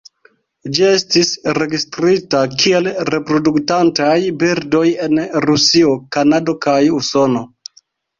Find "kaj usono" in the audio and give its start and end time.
6.65-7.45